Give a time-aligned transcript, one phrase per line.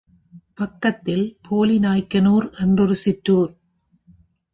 [0.53, 3.53] பக்கத்தில் போலிநாய்க்கனூர், என்றொரு சிற்றுார்.